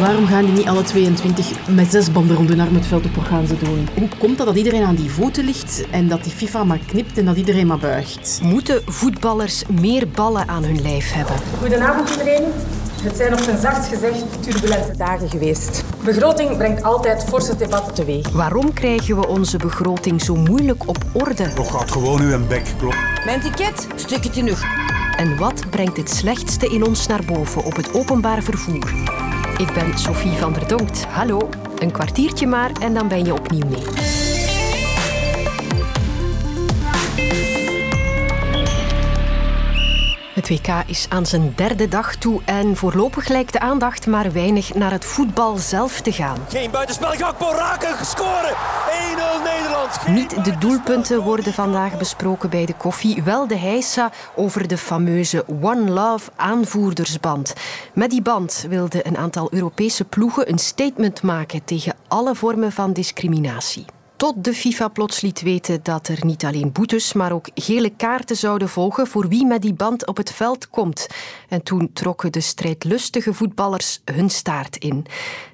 Waarom 0.00 0.26
gaan 0.26 0.44
die 0.44 0.52
niet 0.54 0.66
alle 0.66 0.82
22 0.82 1.68
met 1.68 1.90
zes 1.90 2.12
banden 2.12 2.36
rond 2.36 2.48
hun 2.48 2.60
arm 2.60 2.74
het 2.74 2.86
veld 2.86 3.04
op 3.04 3.14
wat 3.14 3.24
gaan 3.24 3.46
ze 3.46 3.58
doen? 3.58 3.88
Hoe 3.98 4.08
komt 4.18 4.38
dat 4.38 4.46
dat 4.46 4.56
iedereen 4.56 4.84
aan 4.84 4.94
die 4.94 5.10
voeten 5.10 5.44
ligt 5.44 5.84
en 5.90 6.08
dat 6.08 6.22
die 6.24 6.32
FIFA 6.32 6.64
maar 6.64 6.80
knipt 6.86 7.18
en 7.18 7.24
dat 7.24 7.36
iedereen 7.36 7.66
maar 7.66 7.78
buigt? 7.78 8.40
Moeten 8.42 8.82
voetballers 8.86 9.62
meer 9.80 10.08
ballen 10.08 10.48
aan 10.48 10.64
hun 10.64 10.82
lijf 10.82 11.12
hebben? 11.12 11.34
Goedenavond 11.58 12.10
iedereen. 12.10 12.42
Het 13.02 13.16
zijn 13.16 13.32
op 13.32 13.38
zijn 13.38 13.58
zachtst 13.58 13.88
gezegd 13.88 14.24
turbulente 14.40 14.96
dagen 14.96 15.30
geweest. 15.30 15.84
Begroting 16.04 16.56
brengt 16.56 16.82
altijd 16.82 17.24
forse 17.24 17.56
debatten 17.56 17.94
teweeg. 17.94 18.28
Waarom 18.28 18.72
krijgen 18.72 19.16
we 19.16 19.28
onze 19.28 19.56
begroting 19.56 20.22
zo 20.22 20.34
moeilijk 20.34 20.88
op 20.88 20.98
orde? 21.12 21.52
Toch 21.52 21.70
gaat 21.70 21.90
gewoon 21.90 22.20
uw 22.20 22.46
bek 22.46 22.64
kloppen. 22.78 23.00
Mijn 23.24 23.40
ticket, 23.40 23.86
stuk 23.94 24.24
in 24.24 24.44
nog. 24.44 24.62
En 25.16 25.36
wat 25.36 25.70
brengt 25.70 25.96
het 25.96 26.10
slechtste 26.10 26.66
in 26.66 26.86
ons 26.86 27.06
naar 27.06 27.24
boven 27.26 27.64
op 27.64 27.76
het 27.76 27.94
openbaar 27.94 28.42
vervoer? 28.42 28.92
Ik 29.60 29.72
ben 29.74 29.98
Sophie 29.98 30.32
van 30.32 30.52
der 30.52 30.68
Donkt. 30.68 31.04
Hallo. 31.04 31.48
Een 31.78 31.92
kwartiertje 31.92 32.46
maar 32.46 32.70
en 32.80 32.94
dan 32.94 33.08
ben 33.08 33.24
je 33.24 33.32
opnieuw 33.32 33.66
mee. 33.66 34.29
Het 40.30 40.48
WK 40.48 40.68
is 40.86 41.06
aan 41.08 41.26
zijn 41.26 41.52
derde 41.56 41.88
dag 41.88 42.16
toe 42.16 42.40
en 42.44 42.76
voorlopig 42.76 43.28
lijkt 43.28 43.52
de 43.52 43.60
aandacht 43.60 44.06
maar 44.06 44.32
weinig 44.32 44.74
naar 44.74 44.90
het 44.90 45.04
voetbal 45.04 45.56
zelf 45.56 46.00
te 46.00 46.12
gaan. 46.12 46.38
Geen 46.48 46.70
buitenspel, 46.70 47.10
Gakpo 47.10 47.50
raken, 47.50 47.94
gescoren. 47.94 48.50
1-0 48.50 49.42
Nederland. 49.44 49.90
Geen 49.90 50.14
Niet 50.14 50.44
de 50.44 50.58
doelpunten 50.58 51.22
worden 51.22 51.52
vandaag 51.52 51.98
besproken 51.98 52.50
bij 52.50 52.66
de 52.66 52.74
koffie, 52.74 53.22
wel 53.22 53.46
de 53.46 53.56
heisa 53.56 54.12
over 54.36 54.68
de 54.68 54.78
fameuze 54.78 55.44
One 55.60 55.90
Love 55.90 56.30
aanvoerdersband. 56.36 57.54
Met 57.94 58.10
die 58.10 58.22
band 58.22 58.66
wilden 58.68 59.06
een 59.06 59.16
aantal 59.16 59.48
Europese 59.50 60.04
ploegen 60.04 60.50
een 60.50 60.58
statement 60.58 61.22
maken 61.22 61.64
tegen 61.64 61.94
alle 62.08 62.34
vormen 62.34 62.72
van 62.72 62.92
discriminatie. 62.92 63.84
Tot 64.20 64.44
de 64.44 64.54
FIFA 64.54 64.88
plots 64.88 65.20
liet 65.20 65.42
weten 65.42 65.82
dat 65.82 66.08
er 66.08 66.24
niet 66.24 66.44
alleen 66.44 66.72
boetes, 66.72 67.12
maar 67.12 67.32
ook 67.32 67.48
gele 67.54 67.90
kaarten 67.90 68.36
zouden 68.36 68.68
volgen 68.68 69.06
voor 69.06 69.28
wie 69.28 69.46
met 69.46 69.62
die 69.62 69.74
band 69.74 70.06
op 70.06 70.16
het 70.16 70.32
veld 70.32 70.68
komt. 70.68 71.06
En 71.48 71.62
toen 71.62 71.90
trokken 71.92 72.32
de 72.32 72.40
strijdlustige 72.40 73.34
voetballers 73.34 74.00
hun 74.04 74.30
staart 74.30 74.76
in. 74.76 75.06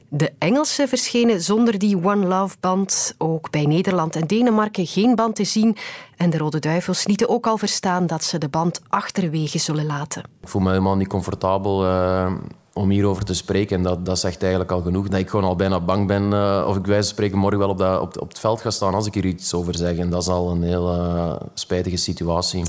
De 0.08 0.32
Engelsen 0.38 0.88
verschenen 0.88 1.40
zonder 1.40 1.78
die 1.78 2.04
One 2.04 2.26
Love 2.26 2.56
band. 2.60 3.14
Ook 3.18 3.50
bij 3.50 3.64
Nederland 3.64 4.16
en 4.16 4.26
Denemarken 4.26 4.86
geen 4.86 5.14
band 5.14 5.36
te 5.36 5.44
zien. 5.44 5.76
En 6.16 6.30
de 6.30 6.38
Rode 6.38 6.58
Duivels 6.58 7.06
lieten 7.06 7.28
ook 7.28 7.46
al 7.46 7.58
verstaan 7.58 8.06
dat 8.06 8.24
ze 8.24 8.38
de 8.38 8.48
band 8.48 8.80
achterwege 8.88 9.58
zullen 9.58 9.86
laten. 9.86 10.22
Ik 10.40 10.48
voel 10.48 10.62
me 10.62 10.68
helemaal 10.68 10.96
niet 10.96 11.08
comfortabel 11.08 11.84
eh, 11.84 12.32
om 12.76 12.90
hierover 12.90 13.24
te 13.24 13.34
spreken. 13.34 13.76
En 13.76 13.82
dat, 13.82 14.04
dat 14.04 14.18
zegt 14.18 14.42
eigenlijk 14.42 14.72
al 14.72 14.80
genoeg. 14.80 15.08
Dat 15.08 15.20
ik 15.20 15.28
gewoon 15.28 15.46
al 15.46 15.56
bijna 15.56 15.80
bang 15.80 16.06
ben 16.06 16.22
uh, 16.32 16.64
of 16.68 16.76
ik 16.76 16.86
wijze 16.86 17.02
van 17.02 17.12
spreken 17.12 17.38
morgen 17.38 17.58
wel 17.58 17.68
op, 17.68 17.78
dat, 17.78 18.00
op, 18.00 18.20
op 18.20 18.28
het 18.28 18.38
veld 18.38 18.60
ga 18.60 18.70
staan 18.70 18.94
als 18.94 19.06
ik 19.06 19.14
hier 19.14 19.24
iets 19.24 19.54
over 19.54 19.74
zeg. 19.76 19.96
En 19.96 20.10
dat 20.10 20.22
is 20.22 20.28
al 20.28 20.50
een 20.50 20.62
heel 20.62 20.94
uh, 20.94 21.36
spijtige 21.54 21.96
situatie. 21.96 22.62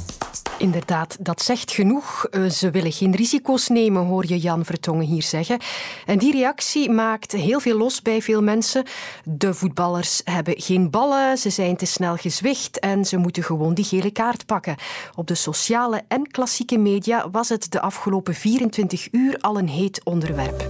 Inderdaad, 0.58 1.18
dat 1.20 1.42
zegt 1.42 1.72
genoeg. 1.72 2.28
Uh, 2.32 2.50
ze 2.50 2.72
willen 2.72 2.92
geen 2.92 3.16
risico's 3.16 3.68
nemen, 3.68 4.06
hoor 4.06 4.26
je 4.28 4.40
Jan 4.40 4.66
Vertongen 4.66 5.06
hier 5.06 5.24
zeggen. 5.24 5.60
En 6.06 6.18
die 6.18 6.32
reactie 6.32 6.90
maakt 6.90 7.32
heel 7.32 7.60
veel 7.60 7.78
los 7.78 8.02
bij 8.02 8.22
veel 8.22 8.42
mensen. 8.42 8.84
De 9.24 9.54
voetballers 9.54 10.22
hebben 10.24 10.62
geen 10.62 10.90
ballen, 10.90 11.38
ze 11.38 11.50
zijn 11.50 11.76
te 11.76 11.86
snel 11.86 12.16
gezwicht 12.16 12.80
en 12.80 13.06
ze 13.06 13.18
moeten 13.18 13.44
gewoon 13.44 13.74
die 13.74 13.86
gele 13.86 14.12
kaart 14.12 14.46
pakken. 14.46 14.76
Op 15.16 15.28
de 15.28 15.36
sociale 15.36 16.04
en 16.08 16.28
klassieke 16.32 16.78
media 16.78 17.30
was 17.30 17.50
het 17.50 17.72
de 17.72 17.82
afgelopen 17.82 18.34
24 18.34 19.08
uur 19.12 19.38
al 19.40 19.58
een 19.58 19.70
heet 19.70 19.97
onderwerp. 20.04 20.66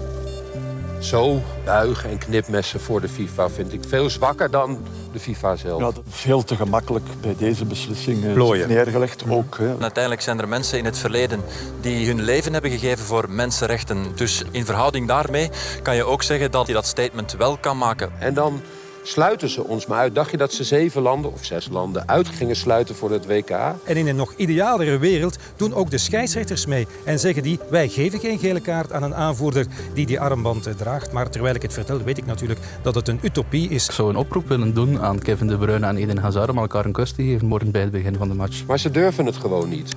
Zo 1.00 1.42
buigen 1.66 2.10
en 2.10 2.18
knipmessen 2.18 2.80
voor 2.80 3.02
de 3.02 3.10
FIFA 3.10 3.50
vind 3.50 3.74
ik 3.74 3.82
veel 3.88 4.10
zwakker 4.10 4.52
dan 4.52 4.80
de 5.12 5.20
FIFA 5.20 5.56
zelf. 5.56 5.82
Ja, 5.82 5.92
veel 6.10 6.44
te 6.44 6.56
gemakkelijk 6.56 7.06
bij 7.22 7.36
deze 7.38 7.66
beslissing 7.66 8.34
Plooien. 8.34 8.68
neergelegd. 8.68 9.24
Ook, 9.30 9.58
hè. 9.58 9.76
Uiteindelijk 9.80 10.22
zijn 10.22 10.40
er 10.40 10.48
mensen 10.48 10.78
in 10.78 10.86
het 10.86 10.98
verleden 10.98 11.42
die 11.82 12.08
hun 12.08 12.22
leven 12.22 12.54
hebben 12.54 12.72
gegeven 12.72 13.06
voor 13.06 13.30
mensenrechten. 13.30 14.06
Dus 14.16 14.44
in 14.52 14.66
verhouding 14.66 15.08
daarmee 15.08 15.50
kan 15.82 15.96
je 15.96 16.04
ook 16.04 16.24
zeggen 16.24 16.52
dat 16.52 16.68
je 16.68 16.74
dat 16.74 16.86
statement 16.86 17.36
wel 17.38 17.58
kan 17.58 17.78
maken. 17.78 18.12
En 18.20 18.34
dan 18.34 18.62
sluiten 19.08 19.50
ze 19.50 19.64
ons 19.64 19.86
maar 19.86 20.00
uit. 20.00 20.16
Dacht 20.16 20.32
je 20.32 20.38
dat 20.38 20.54
ze 20.54 20.64
zeven 20.64 21.02
landen 21.02 21.34
of 21.34 21.46
zes 21.46 21.68
landen 21.72 22.08
uit 22.08 22.28
gingen 22.28 22.56
sluiten 22.56 22.96
voor 22.96 23.12
het 23.12 23.26
WK? 23.26 23.50
En 23.84 23.98
in 23.98 24.08
een 24.08 24.16
nog 24.16 24.34
idealere 24.36 24.98
wereld 24.98 25.38
doen 25.56 25.74
ook 25.74 25.90
de 25.90 25.98
scheidsrechters 25.98 26.66
mee. 26.66 26.88
En 27.04 27.20
zeggen 27.20 27.44
die, 27.44 27.60
wij 27.70 27.88
geven 27.88 28.20
geen 28.20 28.40
gele 28.40 28.60
kaart 28.60 28.92
aan 28.92 29.04
een 29.04 29.16
aanvoerder 29.16 29.66
die 29.94 30.06
die 30.06 30.20
armband 30.20 30.68
eh, 30.68 30.74
draagt. 30.74 31.12
Maar 31.12 31.30
terwijl 31.30 31.56
ik 31.56 31.62
het 31.62 31.74
vertel, 31.74 32.04
weet 32.04 32.18
ik 32.18 32.26
natuurlijk 32.26 32.60
dat 32.82 32.96
het 32.96 33.08
een 33.08 33.20
utopie 33.24 33.70
is. 33.70 33.86
Ik 33.86 33.92
zou 33.92 34.10
een 34.10 34.16
oproep 34.16 34.48
willen 34.48 34.74
doen 34.74 35.00
aan 35.02 35.20
Kevin 35.20 35.48
De 35.48 35.58
Bruyne 35.58 35.88
en 35.88 35.98
Eden 35.98 36.18
Hazard 36.18 36.50
om 36.50 36.58
elkaar 36.58 36.86
een 36.86 36.92
kus 36.92 37.12
te 37.12 37.24
geven 37.24 37.48
morgen 37.48 37.72
bij 37.72 37.82
het 37.82 37.92
begin 37.92 38.16
van 38.16 38.28
de 38.28 38.36
match. 38.36 38.66
Maar 38.66 38.80
ze 38.80 38.92
durven 38.92 39.26
het 39.26 39.38
gewoon 39.38 39.70
niet. 39.70 39.96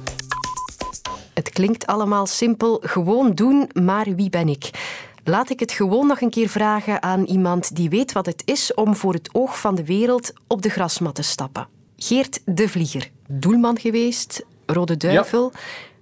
Het 1.35 1.49
klinkt 1.49 1.87
allemaal 1.87 2.27
simpel, 2.27 2.83
gewoon 2.85 3.35
doen, 3.35 3.71
maar 3.73 4.07
wie 4.15 4.31
ben 4.31 4.49
ik? 4.49 4.71
Laat 5.31 5.51
ik 5.51 5.61
het 5.61 5.73
gewoon 5.73 6.07
nog 6.07 6.21
een 6.21 6.31
keer 6.31 6.49
vragen 6.49 7.03
aan 7.03 7.25
iemand 7.25 7.77
die 7.77 7.91
weet 7.91 8.13
wat 8.13 8.27
het 8.27 8.43
is 8.45 8.75
om 8.75 8.97
voor 8.97 9.13
het 9.13 9.29
oog 9.33 9.61
van 9.61 9.75
de 9.75 9.85
wereld 9.85 10.33
op 10.47 10.63
de 10.63 10.69
grasmat 10.69 11.15
te 11.15 11.23
stappen. 11.23 11.67
Geert 11.97 12.41
de 12.45 12.69
Vlieger, 12.69 13.11
doelman 13.29 13.79
geweest, 13.79 14.45
Rode 14.67 14.97
Duivel. 14.97 15.53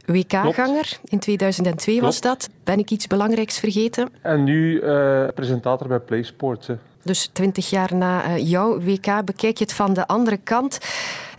WK-ganger, 0.07 1.01
in 1.05 1.19
2002 1.19 2.01
was 2.01 2.21
dat. 2.21 2.49
Ben 2.65 2.79
ik 2.79 2.91
iets 2.91 3.07
belangrijks 3.07 3.59
vergeten? 3.59 4.09
En 4.23 4.45
nu 4.45 4.81
uh, 4.81 5.25
presentator 5.35 5.89
bij 5.89 6.01
PlaySports. 6.01 6.67
Hè. 6.67 6.75
Dus 7.03 7.31
twintig 7.33 7.71
jaar 7.71 7.95
na 7.95 8.27
uh, 8.27 8.51
jouw 8.51 8.81
WK 8.81 9.25
bekijk 9.25 9.59
je 9.59 9.65
het 9.65 9.73
van 9.73 9.93
de 9.93 10.07
andere 10.07 10.37
kant. 10.37 10.79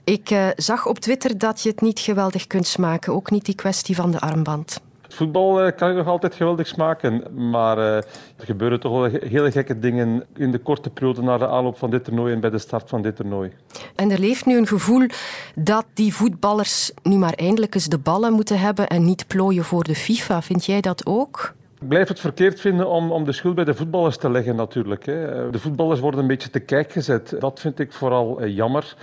Ik 0.04 0.30
uh, 0.30 0.48
zag 0.56 0.88
op 0.88 1.00
Twitter 1.00 1.38
dat 1.38 1.62
je 1.62 1.70
het 1.70 1.82
niet 1.82 2.00
geweldig 2.00 2.48
kunt 2.48 2.68
smaken, 2.68 3.14
ook 3.14 3.32
niet 3.32 3.46
die 3.46 3.56
kwestie 3.56 3.96
van 3.96 4.12
de 4.12 4.20
armband. 4.20 4.82
Voetbal 5.20 5.66
uh, 5.66 5.72
kan 5.76 5.90
ik 5.90 5.96
nog 5.96 6.08
altijd 6.08 6.36
geweldig 6.36 6.68
smaken, 6.68 7.24
maar 7.50 7.78
uh, 7.78 7.96
er 7.96 8.06
gebeuren 8.38 8.80
toch 8.80 8.92
wel 8.92 9.22
hele 9.30 9.52
gekke 9.52 9.80
dingen 9.80 10.26
in 10.36 10.52
de 10.52 10.58
korte 10.58 10.90
periode 10.90 11.22
na 11.22 11.38
de 11.38 11.48
aanloop 11.48 11.78
van 11.78 11.90
dit 11.90 12.04
toernooi 12.04 12.34
en 12.34 12.40
bij 12.40 12.50
de 12.50 12.58
start 12.58 12.90
van 12.90 13.02
dit 13.02 13.16
toernooi. 13.16 13.52
En 13.96 14.12
er 14.12 14.20
leeft 14.20 14.46
nu 14.46 14.58
een 14.58 14.68
gevoel 14.68 15.08
dat 15.56 15.86
die 15.94 16.14
voetballers 16.14 16.92
nu 17.04 17.16
maar 17.16 17.34
eindelijk 17.34 17.76
eens 17.76 17.88
de 17.88 17.98
ballen 17.98 18.34
moeten 18.34 18.60
hebben 18.60 18.88
en 18.88 19.06
niet 19.06 19.28
plooien 19.28 19.64
voor 19.64 19.84
de 19.84 19.96
FIFA. 19.96 20.42
Vind 20.42 20.66
jij 20.66 20.82
dat 20.82 21.06
ook? 21.06 21.54
Ik 21.82 21.88
blijf 21.88 22.08
het 22.08 22.20
verkeerd 22.20 22.60
vinden 22.60 22.88
om, 22.88 23.12
om 23.12 23.26
de 23.26 23.32
schuld 23.32 23.56
bij 23.56 23.64
de 23.64 23.74
voetballers 23.74 24.18
te 24.18 24.30
leggen 24.30 24.56
natuurlijk. 24.56 25.06
Hè. 25.06 25.50
De 25.50 25.60
voetballers 25.60 26.00
worden 26.00 26.20
een 26.20 26.28
beetje 26.28 26.50
te 26.50 26.60
kijk 26.60 26.92
gezet. 26.92 27.36
Dat 27.40 27.60
vind 27.60 27.80
ik 27.80 27.94
vooral 27.94 28.44
uh, 28.44 28.56
jammer. 28.56 28.96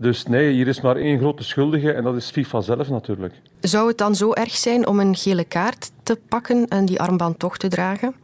Dus 0.00 0.26
nee, 0.26 0.52
hier 0.52 0.68
is 0.68 0.80
maar 0.80 0.96
één 0.96 1.18
grote 1.18 1.44
schuldige 1.44 1.92
en 1.92 2.04
dat 2.04 2.16
is 2.16 2.30
FIFA 2.30 2.60
zelf 2.60 2.88
natuurlijk. 2.88 3.34
Zou 3.60 3.88
het 3.88 3.98
dan 3.98 4.14
zo 4.14 4.32
erg 4.32 4.56
zijn 4.56 4.86
om 4.86 5.00
een 5.00 5.16
gele 5.16 5.44
kaart 5.44 5.90
te 6.02 6.18
pakken 6.28 6.68
en 6.68 6.84
die 6.84 7.00
armband 7.00 7.38
toch 7.38 7.56
te 7.56 7.68
dragen? 7.68 8.14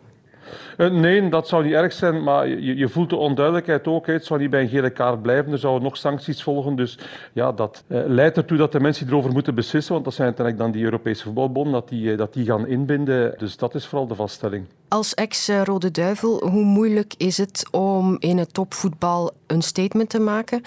Uh, 0.76 0.90
nee, 0.90 1.28
dat 1.28 1.48
zou 1.48 1.64
niet 1.64 1.72
erg 1.72 1.92
zijn, 1.92 2.22
maar 2.22 2.48
je, 2.48 2.76
je 2.76 2.88
voelt 2.88 3.10
de 3.10 3.16
onduidelijkheid 3.16 3.86
ook. 3.86 4.06
Het 4.06 4.24
zou 4.24 4.40
niet 4.40 4.50
bij 4.50 4.62
een 4.62 4.68
gele 4.68 4.90
kaart 4.90 5.22
blijven, 5.22 5.52
er 5.52 5.58
zouden 5.58 5.82
nog 5.82 5.96
sancties 5.96 6.42
volgen. 6.42 6.76
Dus 6.76 6.98
ja, 7.32 7.52
dat 7.52 7.84
uh, 7.88 8.00
leidt 8.06 8.36
ertoe 8.36 8.56
dat 8.56 8.72
de 8.72 8.80
mensen 8.80 9.04
die 9.04 9.14
erover 9.14 9.32
moeten 9.32 9.54
beslissen, 9.54 9.92
want 9.92 10.04
dat 10.04 10.14
zijn 10.14 10.26
uiteindelijk 10.26 10.66
dan 10.66 10.76
die 10.76 10.84
Europese 10.84 11.22
voetbalbonden, 11.22 11.72
dat 11.72 11.88
die, 11.88 12.02
uh, 12.02 12.18
dat 12.18 12.32
die 12.32 12.44
gaan 12.44 12.66
inbinden. 12.66 13.34
Dus 13.38 13.56
dat 13.56 13.74
is 13.74 13.86
vooral 13.86 14.06
de 14.06 14.14
vaststelling. 14.14 14.64
Als 14.88 15.14
ex-Rode 15.14 15.90
Duivel, 15.90 16.48
hoe 16.48 16.64
moeilijk 16.64 17.14
is 17.16 17.36
het 17.36 17.68
om 17.70 18.16
in 18.18 18.38
het 18.38 18.54
topvoetbal 18.54 19.30
een 19.46 19.62
statement 19.62 20.08
te 20.08 20.20
maken? 20.20 20.62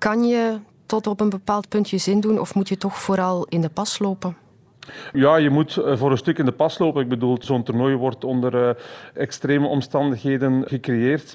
Kan 0.00 0.24
je 0.24 0.60
tot 0.86 1.06
op 1.06 1.20
een 1.20 1.28
bepaald 1.28 1.68
punt 1.68 1.90
je 1.90 1.98
zin 1.98 2.20
doen 2.20 2.38
of 2.38 2.54
moet 2.54 2.68
je 2.68 2.76
toch 2.76 2.98
vooral 2.98 3.44
in 3.48 3.60
de 3.60 3.68
pas 3.68 3.98
lopen? 3.98 4.36
Ja, 5.12 5.36
je 5.36 5.50
moet 5.50 5.78
voor 5.84 6.10
een 6.10 6.16
stuk 6.16 6.38
in 6.38 6.44
de 6.44 6.52
pas 6.52 6.78
lopen. 6.78 7.02
Ik 7.02 7.08
bedoel, 7.08 7.36
zo'n 7.40 7.62
toernooi 7.62 7.94
wordt 7.94 8.24
onder 8.24 8.54
uh, 8.54 8.70
extreme 9.14 9.66
omstandigheden 9.66 10.64
gecreëerd. 10.66 11.34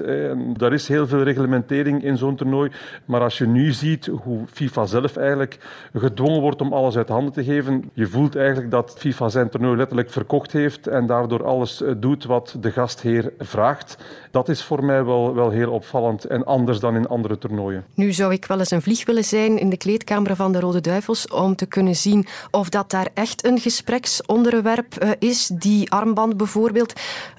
Er 0.57 0.73
is 0.73 0.87
heel 0.87 1.07
veel 1.07 1.21
reglementering 1.23 2.03
in 2.03 2.17
zo'n 2.17 2.35
toernooi. 2.35 2.71
Maar 3.05 3.21
als 3.21 3.37
je 3.37 3.47
nu 3.47 3.71
ziet 3.71 4.05
hoe 4.05 4.39
FIFA 4.51 4.85
zelf 4.85 5.17
eigenlijk 5.17 5.57
gedwongen 5.93 6.41
wordt 6.41 6.61
om 6.61 6.73
alles 6.73 6.97
uit 6.97 7.09
handen 7.09 7.33
te 7.33 7.43
geven, 7.43 7.89
je 7.93 8.07
voelt 8.07 8.35
eigenlijk 8.35 8.71
dat 8.71 8.95
FIFA 8.97 9.29
zijn 9.29 9.49
toernooi 9.49 9.77
letterlijk 9.77 10.11
verkocht 10.11 10.51
heeft 10.51 10.87
en 10.87 11.05
daardoor 11.05 11.45
alles 11.45 11.83
doet 11.97 12.25
wat 12.25 12.55
de 12.59 12.71
gastheer 12.71 13.33
vraagt. 13.39 13.97
Dat 14.31 14.49
is 14.49 14.63
voor 14.63 14.83
mij 14.83 15.03
wel, 15.03 15.35
wel 15.35 15.49
heel 15.49 15.71
opvallend 15.71 16.25
en 16.25 16.45
anders 16.45 16.79
dan 16.79 16.95
in 16.95 17.07
andere 17.07 17.37
toernooien. 17.37 17.85
Nu 17.93 18.11
zou 18.11 18.33
ik 18.33 18.45
wel 18.45 18.59
eens 18.59 18.71
een 18.71 18.81
vlieg 18.81 19.05
willen 19.05 19.23
zijn 19.23 19.57
in 19.57 19.69
de 19.69 19.77
kleedkamer 19.77 20.35
van 20.35 20.51
de 20.51 20.59
Rode 20.59 20.81
Duivels 20.81 21.27
om 21.27 21.55
te 21.55 21.65
kunnen 21.65 21.95
zien 21.95 22.25
of 22.51 22.69
dat 22.69 22.91
daar 22.91 23.07
echt 23.13 23.34
een 23.43 23.59
gespreksonderwerp 23.59 25.03
uh, 25.03 25.09
is. 25.19 25.47
Die 25.47 25.91
armband 25.91 26.37
bijvoorbeeld. 26.37 26.93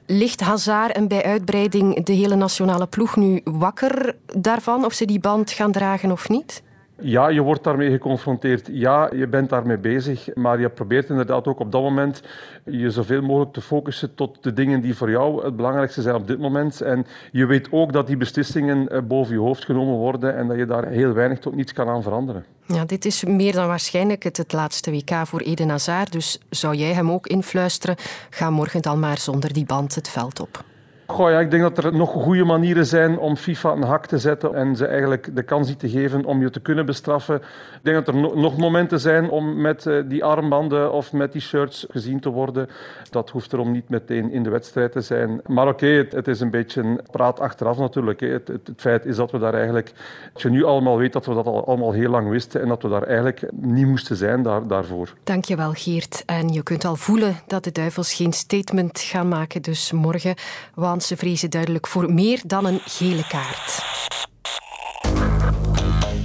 Ligt 0.07 0.41
Hazard 0.41 0.93
en 0.93 1.09
bij 1.09 1.25
uitbreiding 1.25 2.05
de 2.05 2.13
hele 2.13 2.35
nationale 2.35 2.87
ploeg 2.87 3.17
nu 3.17 3.41
wakker 3.45 4.17
daarvan 4.37 4.85
of 4.85 4.93
ze 4.93 5.05
die 5.05 5.21
band 5.21 5.51
gaan 5.51 5.73
dragen 5.73 6.13
of 6.13 6.29
niet? 6.29 6.63
Ja, 7.01 7.29
je 7.29 7.41
wordt 7.41 7.65
daarmee 7.65 7.91
geconfronteerd. 7.91 8.69
Ja, 8.73 9.11
je 9.15 9.27
bent 9.27 9.49
daarmee 9.49 9.79
bezig. 9.79 10.35
Maar 10.35 10.61
je 10.61 10.69
probeert 10.69 11.09
inderdaad 11.09 11.47
ook 11.47 11.59
op 11.61 11.73
dat 11.73 11.83
moment 11.83 12.23
je 12.65 12.91
zoveel 12.91 13.23
mogelijk 13.23 13.53
te 13.53 13.61
focussen 13.61 14.15
tot 14.15 14.43
de 14.43 14.53
dingen 14.53 14.81
die 14.81 14.97
voor 14.97 15.11
jou 15.11 15.45
het 15.45 15.57
belangrijkste 15.57 16.03
zijn 16.03 16.15
op 16.15 16.27
dit 16.27 16.39
moment. 16.39 16.81
En 16.81 17.07
je 17.33 17.47
weet 17.47 17.69
ook 17.71 17.93
dat 17.93 18.07
die 18.07 18.17
beslissingen 18.17 18.89
eh, 18.89 19.03
boven 19.03 19.35
je 19.35 19.41
hoofd 19.41 19.65
genomen 19.65 19.95
worden 19.95 20.37
en 20.37 20.47
dat 20.49 20.57
je 20.57 20.67
daar 20.67 20.87
heel 20.87 21.13
weinig 21.13 21.39
tot 21.39 21.55
niets 21.55 21.73
kan 21.73 21.89
aan 21.89 22.03
veranderen. 22.03 22.45
Ja, 22.69 22.85
dit 22.85 23.05
is 23.05 23.25
meer 23.25 23.53
dan 23.53 23.67
waarschijnlijk 23.67 24.23
het, 24.23 24.53
laatste 24.53 24.91
WK 24.91 25.27
voor 25.27 25.41
Eden 25.41 25.69
Hazard. 25.69 26.13
Dus 26.13 26.39
zou 26.51 26.75
jij 26.75 26.93
hem 26.93 27.11
ook 27.11 27.27
influisteren? 27.27 27.97
Ga 28.31 28.51
morgen 28.51 28.83
dan 28.83 29.01
maar 29.01 29.19
zonder 29.19 29.53
die 29.53 29.65
band 29.65 29.95
het 29.95 30.09
veld 30.09 30.41
op. 30.41 30.65
Goh, 31.07 31.31
ja, 31.31 31.41
ik 31.41 31.51
denk 31.51 31.63
dat 31.63 31.85
er 31.85 31.95
nog 31.95 32.11
goede 32.11 32.45
manieren 32.45 32.87
zijn 32.87 33.19
om 33.19 33.37
FIFA 33.37 33.73
een 33.73 33.83
hak 33.83 34.07
te 34.07 34.19
zetten 34.19 34.55
en 34.55 34.77
ze 34.77 34.87
eigenlijk 34.87 35.37
de 35.37 35.43
kans 35.43 35.69
niet 35.69 35.79
te 35.79 35.89
geven 35.89 36.25
om 36.25 36.41
je 36.41 36.51
te 36.51 36.61
kunnen 36.61 36.87
bestraffen. 36.87 37.37
Ik 37.37 37.81
denk 37.83 38.05
dat 38.05 38.15
er 38.15 38.21
nog 38.37 38.57
momenten 38.57 39.01
zijn 39.01 39.31
om 39.31 39.61
met 39.61 39.87
eh, 39.87 40.03
die 40.07 40.25
armbanden 40.25 40.93
of 40.93 41.13
met 41.13 41.33
die 41.33 41.41
shirts 41.41 41.87
gezien 41.91 42.21
te 42.21 42.29
worden. 42.29 42.69
Dat 43.11 43.31
hoeft 43.31 43.53
erom 43.53 43.73
niet 43.73 43.89
meteen 43.89 44.31
in 44.31 44.43
de 44.43 44.51
wedstrijd 44.51 44.93
te 44.93 45.01
zijn. 45.01 45.41
Maar 45.47 45.69
oké, 45.69 45.87
het, 45.87 46.29
is 46.29 46.41
een 46.41 46.51
beetje 46.51 47.01
praat 47.11 47.41
achteraf 47.41 47.79
natuurlijk. 47.79 48.21
Het, 48.21 48.49
het, 48.49 48.71
feit 48.77 49.07
is 49.07 49.17
dat 49.17 49.31
we 49.31 49.39
daar 49.39 49.55
eigenlijk, 49.55 49.93
als 50.35 50.43
je 50.43 50.51
nu 50.51 50.65
allemaal 50.65 50.99
weet 50.99 51.13
dat 51.13 51.27
we 51.27 51.35
dat 51.35 51.47
al, 51.47 51.67
allemaal 51.67 51.93
heel 51.93 52.11
lang 52.11 52.29
wisten 52.29 52.63
en 52.63 52.69
dat 52.69 52.83
we 52.83 52.89
daar 52.89 53.03
eigenlijk 53.03 53.43
niet 53.53 53.87
moesten 53.87 54.17
zijn 54.17 54.43
daar, 54.43 54.67
daarvoor. 54.67 55.15
Dankjewel 55.25 55.73
Geert. 55.73 56.23
En 56.27 56.49
je 56.49 56.63
kunt 56.63 56.85
al 56.85 56.97
voelen 56.97 57.37
dat 57.47 57.65
de 57.65 57.73
Duivels 57.73 58.15
geen 58.15 58.33
statement 58.33 59.01
gaan 59.01 59.29
maken 59.29 59.63
dus 59.63 59.93
morgen. 59.93 60.35
Want 60.75 60.96
ze 61.05 61.17
vrezen 61.17 61.51
duidelijk 61.51 61.87
voor 61.87 62.13
meer 62.13 62.41
dan 62.47 62.65
een 62.65 62.81
gele 62.85 63.27
kaart. 63.27 63.85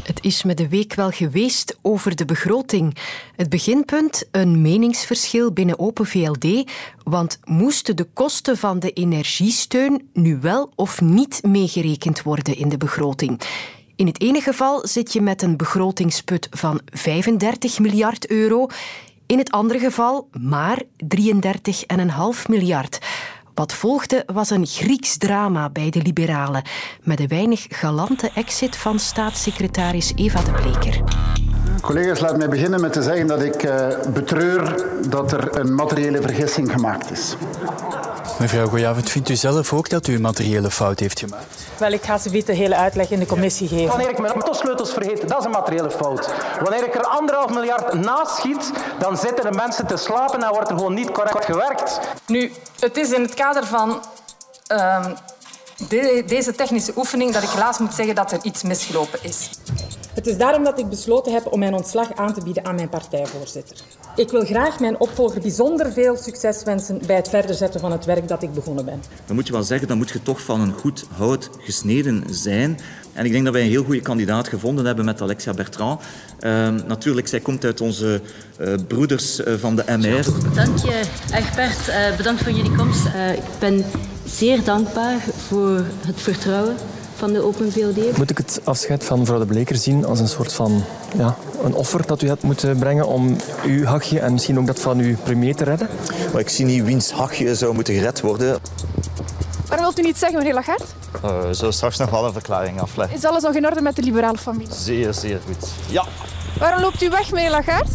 Het 0.03 0.23
is 0.23 0.43
me 0.43 0.53
de 0.53 0.69
week 0.69 0.93
wel 0.93 1.09
geweest 1.09 1.77
over 1.81 2.15
de 2.15 2.25
begroting. 2.25 2.97
Het 3.35 3.49
beginpunt 3.49 4.27
een 4.31 4.61
meningsverschil 4.61 5.51
binnen 5.51 5.79
Open 5.79 6.05
VLD, 6.05 6.71
want 7.03 7.39
moesten 7.43 7.95
de 7.95 8.07
kosten 8.13 8.57
van 8.57 8.79
de 8.79 8.91
energiesteun 8.91 10.09
nu 10.13 10.39
wel 10.41 10.71
of 10.75 11.01
niet 11.01 11.43
meegerekend 11.43 12.21
worden 12.21 12.57
in 12.57 12.69
de 12.69 12.77
begroting? 12.77 13.41
In 13.95 14.07
het 14.07 14.21
ene 14.21 14.41
geval 14.41 14.87
zit 14.87 15.13
je 15.13 15.21
met 15.21 15.41
een 15.41 15.57
begrotingsput 15.57 16.47
van 16.51 16.81
35 16.85 17.79
miljard 17.79 18.27
euro, 18.27 18.67
in 19.25 19.37
het 19.37 19.51
andere 19.51 19.79
geval 19.79 20.27
maar 20.31 20.81
33,5 20.81 22.47
miljard. 22.47 22.99
Wat 23.61 23.73
volgde 23.73 24.23
was 24.33 24.49
een 24.49 24.65
Grieks 24.65 25.17
drama 25.17 25.69
bij 25.69 25.89
de 25.89 26.01
liberalen, 26.01 26.63
met 27.03 27.19
een 27.19 27.27
weinig 27.27 27.65
galante 27.69 28.31
exit 28.35 28.75
van 28.75 28.99
staatssecretaris 28.99 30.11
Eva 30.15 30.41
de 30.41 30.51
Bleker. 30.51 31.01
Collega's, 31.81 32.19
laat 32.19 32.37
mij 32.37 32.49
beginnen 32.49 32.81
met 32.81 32.93
te 32.93 33.01
zeggen 33.01 33.27
dat 33.27 33.43
ik 33.43 33.63
uh, 33.63 33.87
betreur 34.13 34.85
dat 35.09 35.31
er 35.31 35.59
een 35.59 35.75
materiële 35.75 36.21
vergissing 36.21 36.71
gemaakt 36.71 37.11
is. 37.11 37.35
Mevrouw 38.41 38.67
Goejavond, 38.67 39.09
vindt 39.09 39.29
u 39.29 39.35
zelf 39.35 39.73
ook 39.73 39.89
dat 39.89 40.07
u 40.07 40.13
een 40.15 40.21
materiële 40.21 40.71
fout 40.71 40.99
heeft 40.99 41.19
gemaakt? 41.19 41.55
Wel, 41.77 41.91
ik 41.91 42.03
ga 42.03 42.17
ze 42.17 42.43
de 42.43 42.53
hele 42.53 42.75
uitleg 42.75 43.09
in 43.09 43.19
de 43.19 43.25
commissie 43.25 43.67
geven. 43.67 43.87
Wanneer 43.87 44.09
ik 44.09 44.19
mijn 44.19 44.33
autosleutels 44.33 44.93
vergeet, 44.93 45.27
dat 45.27 45.39
is 45.39 45.45
een 45.45 45.51
materiële 45.51 45.91
fout. 45.91 46.33
Wanneer 46.61 46.85
ik 46.85 46.95
er 46.95 47.03
anderhalf 47.03 47.53
miljard 47.53 47.93
naast 47.93 48.35
schiet, 48.35 48.71
dan 48.99 49.17
zitten 49.17 49.51
de 49.51 49.57
mensen 49.57 49.87
te 49.87 49.97
slapen 49.97 50.43
en 50.43 50.49
wordt 50.49 50.69
er 50.69 50.75
gewoon 50.75 50.93
niet 50.93 51.11
correct 51.11 51.45
gewerkt. 51.45 51.99
Nu, 52.27 52.51
het 52.79 52.97
is 52.97 53.11
in 53.11 53.21
het 53.21 53.33
kader 53.33 53.65
van 53.65 54.01
uh, 54.71 55.05
de, 55.87 56.23
deze 56.27 56.55
technische 56.55 56.93
oefening 56.95 57.33
dat 57.33 57.43
ik 57.43 57.49
helaas 57.49 57.77
moet 57.77 57.93
zeggen 57.93 58.15
dat 58.15 58.31
er 58.31 58.39
iets 58.41 58.63
misgelopen 58.63 59.19
is. 59.21 59.49
Het 60.13 60.27
is 60.27 60.37
daarom 60.37 60.63
dat 60.63 60.79
ik 60.79 60.89
besloten 60.89 61.33
heb 61.33 61.51
om 61.51 61.59
mijn 61.59 61.73
ontslag 61.73 62.13
aan 62.13 62.33
te 62.33 62.43
bieden 62.43 62.65
aan 62.65 62.75
mijn 62.75 62.89
partijvoorzitter. 62.89 63.77
Ik 64.15 64.29
wil 64.29 64.45
graag 64.45 64.79
mijn 64.79 64.99
opvolger 64.99 65.41
bijzonder 65.41 65.91
veel 65.91 66.17
succes 66.17 66.63
wensen 66.63 67.01
bij 67.05 67.15
het 67.15 67.29
verder 67.29 67.55
zetten 67.55 67.79
van 67.79 67.91
het 67.91 68.05
werk 68.05 68.27
dat 68.27 68.43
ik 68.43 68.53
begonnen 68.53 68.85
ben. 68.85 69.03
Dan 69.25 69.35
moet 69.35 69.47
je 69.47 69.53
wel 69.53 69.63
zeggen, 69.63 69.87
dan 69.87 69.97
moet 69.97 70.09
je 70.09 70.21
toch 70.21 70.41
van 70.41 70.61
een 70.61 70.73
goed 70.73 71.05
hout 71.11 71.49
gesneden 71.57 72.23
zijn. 72.29 72.79
En 73.13 73.25
ik 73.25 73.31
denk 73.31 73.43
dat 73.43 73.53
wij 73.53 73.61
een 73.63 73.69
heel 73.69 73.83
goede 73.83 74.01
kandidaat 74.01 74.47
gevonden 74.47 74.85
hebben 74.85 75.05
met 75.05 75.21
Alexia 75.21 75.53
Bertrand. 75.53 76.01
Uh, 76.39 76.69
natuurlijk, 76.87 77.27
zij 77.27 77.39
komt 77.39 77.65
uit 77.65 77.81
onze 77.81 78.21
uh, 78.59 78.73
broeders 78.87 79.39
uh, 79.39 79.53
van 79.53 79.75
de 79.75 79.83
MR. 79.87 80.53
Dank 80.55 80.77
je, 80.77 81.01
Egbert. 81.33 81.87
Uh, 81.87 82.17
bedankt 82.17 82.43
voor 82.43 82.51
jullie 82.51 82.75
komst. 82.75 83.05
ik 83.35 83.59
ben 83.59 83.85
zeer 84.25 84.63
dankbaar 84.63 85.19
voor 85.47 85.83
het 86.05 86.21
vertrouwen 86.21 86.75
van 87.21 87.33
de 87.33 87.43
Open 87.43 87.71
VLD. 87.71 88.17
Moet 88.17 88.29
ik 88.29 88.37
het 88.37 88.61
afscheid 88.63 89.03
van 89.03 89.19
mevrouw 89.19 89.39
de 89.39 89.45
Bleker 89.45 89.75
zien 89.75 90.05
als 90.05 90.19
een 90.19 90.27
soort 90.27 90.53
van 90.53 90.83
ja, 91.17 91.35
een 91.63 91.73
offer 91.73 92.05
dat 92.05 92.21
u 92.21 92.27
had 92.27 92.41
moeten 92.41 92.77
brengen 92.77 93.07
om 93.07 93.35
uw 93.65 93.85
hachje 93.85 94.19
en 94.19 94.31
misschien 94.31 94.59
ook 94.59 94.67
dat 94.67 94.79
van 94.79 94.99
uw 94.99 95.15
premier 95.23 95.55
te 95.55 95.63
redden? 95.63 95.87
Maar 96.31 96.41
ik 96.41 96.49
zie 96.49 96.65
niet 96.65 96.83
wiens 96.83 97.11
hachje 97.11 97.55
zou 97.55 97.73
moeten 97.73 97.93
gered 97.93 98.21
worden. 98.21 98.57
Waarom 99.67 99.85
wilt 99.85 99.99
u 99.99 100.01
niet 100.01 100.17
zeggen, 100.17 100.37
meneer 100.37 100.53
Lagarde? 100.53 100.83
Uh, 101.25 101.41
we 101.41 101.53
zullen 101.53 101.73
straks 101.73 101.97
nog 101.97 102.09
wel 102.09 102.25
een 102.25 102.33
verklaring 102.33 102.81
afleggen. 102.81 103.17
Is 103.17 103.25
alles 103.25 103.43
nog 103.43 103.55
in 103.55 103.65
orde 103.65 103.81
met 103.81 103.95
de 103.95 104.01
liberale 104.01 104.37
familie? 104.37 104.73
Zeer, 104.73 105.13
zeer 105.13 105.39
goed. 105.45 105.69
Ja. 105.87 106.05
Waarom 106.59 106.81
loopt 106.81 107.03
u 107.03 107.09
weg, 107.09 107.31
meneer 107.31 107.51
Lagarde? 107.51 107.89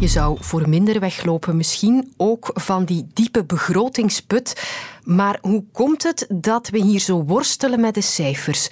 Je 0.00 0.08
zou 0.08 0.36
voor 0.40 0.68
minder 0.68 1.00
weglopen, 1.00 1.56
misschien 1.56 2.12
ook 2.16 2.50
van 2.54 2.84
die 2.84 3.06
diepe 3.12 3.44
begrotingsput. 3.44 4.68
Maar 5.04 5.38
hoe 5.40 5.64
komt 5.72 6.02
het 6.02 6.26
dat 6.28 6.68
we 6.68 6.78
hier 6.78 7.00
zo 7.00 7.24
worstelen 7.24 7.80
met 7.80 7.94
de 7.94 8.00
cijfers? 8.00 8.68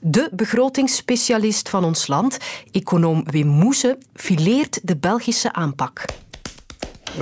De 0.00 0.30
begrotingsspecialist 0.32 1.68
van 1.68 1.84
ons 1.84 2.06
land, 2.06 2.38
econoom 2.70 3.24
Wim 3.24 3.46
Moese, 3.46 3.98
fileert 4.14 4.80
de 4.82 4.96
Belgische 4.96 5.52
aanpak. 5.52 6.04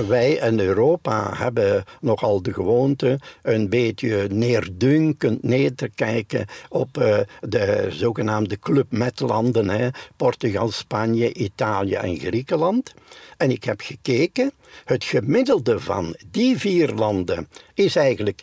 Wij 0.05 0.31
in 0.31 0.59
Europa 0.59 1.33
hebben 1.35 1.83
nogal 2.01 2.41
de 2.41 2.53
gewoonte 2.53 3.19
een 3.41 3.69
beetje 3.69 4.27
neerdunkend 4.31 5.43
neer 5.43 5.75
te 5.75 5.89
kijken 5.89 6.45
op 6.69 6.97
uh, 6.97 7.17
de 7.39 7.87
zogenaamde 7.89 8.59
Club 8.59 8.85
met 8.89 9.19
landen, 9.19 9.93
Portugal, 10.15 10.71
Spanje, 10.71 11.33
Italië 11.33 11.93
en 11.93 12.19
Griekenland. 12.19 12.93
En 13.37 13.51
ik 13.51 13.63
heb 13.63 13.81
gekeken, 13.81 14.51
het 14.85 15.03
gemiddelde 15.03 15.79
van 15.79 16.15
die 16.31 16.57
vier 16.57 16.93
landen 16.93 17.47
is 17.73 17.95
eigenlijk 17.95 18.41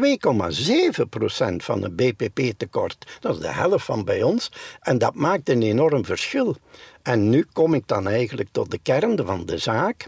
2,7% 0.00 1.56
van 1.56 1.82
het 1.82 1.96
BPP-tekort. 1.96 3.18
Dat 3.20 3.34
is 3.34 3.40
de 3.40 3.52
helft 3.52 3.84
van 3.84 4.04
bij 4.04 4.22
ons. 4.22 4.52
En 4.80 4.98
dat 4.98 5.14
maakt 5.14 5.48
een 5.48 5.62
enorm 5.62 6.04
verschil. 6.04 6.56
En 7.02 7.28
nu 7.28 7.46
kom 7.52 7.74
ik 7.74 7.82
dan 7.86 8.08
eigenlijk 8.08 8.48
tot 8.52 8.70
de 8.70 8.78
kern 8.82 9.26
van 9.26 9.46
de 9.46 9.58
zaak. 9.58 10.06